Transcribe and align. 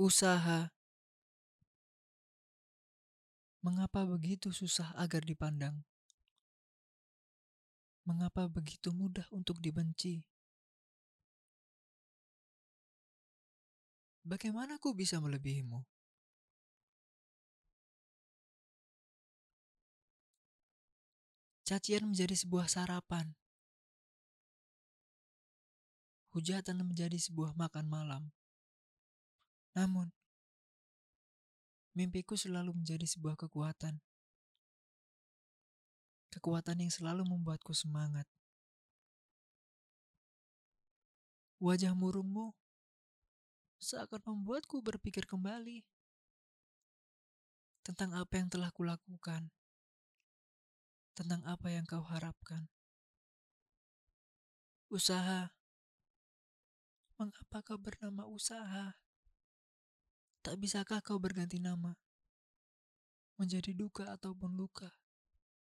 Usaha. 0.00 0.72
Mengapa 3.60 4.08
begitu 4.08 4.48
susah 4.48 4.96
agar 4.96 5.20
dipandang? 5.20 5.84
Mengapa 8.08 8.48
begitu 8.48 8.96
mudah 8.96 9.28
untuk 9.28 9.60
dibenci? 9.60 10.24
Bagaimana 14.24 14.80
ku 14.80 14.96
bisa 14.96 15.20
melebihimu? 15.20 15.84
Cacian 21.68 22.08
menjadi 22.08 22.40
sebuah 22.40 22.72
sarapan. 22.72 23.36
Hujatan 26.32 26.88
menjadi 26.88 27.20
sebuah 27.20 27.52
makan 27.52 27.84
malam. 27.84 28.32
Namun, 29.80 30.12
mimpiku 31.96 32.36
selalu 32.36 32.76
menjadi 32.76 33.08
sebuah 33.08 33.32
kekuatan. 33.40 33.96
Kekuatan 36.36 36.84
yang 36.84 36.92
selalu 36.92 37.24
membuatku 37.24 37.72
semangat. 37.72 38.28
Wajah 41.64 41.96
murungmu 41.96 42.52
seakan 43.80 44.20
membuatku 44.28 44.84
berpikir 44.84 45.24
kembali 45.24 45.80
tentang 47.80 48.12
apa 48.12 48.36
yang 48.36 48.52
telah 48.52 48.68
kulakukan, 48.76 49.48
tentang 51.16 51.40
apa 51.48 51.72
yang 51.72 51.88
kau 51.88 52.04
harapkan. 52.04 52.68
Usaha. 54.92 55.48
Mengapa 57.16 57.64
kau 57.64 57.80
bernama 57.80 58.28
usaha? 58.28 59.00
Tak 60.40 60.56
bisakah 60.56 61.04
kau 61.04 61.20
berganti 61.20 61.60
nama 61.60 61.92
menjadi 63.36 63.76
duka 63.76 64.08
ataupun 64.12 64.56
luka? 64.56 64.99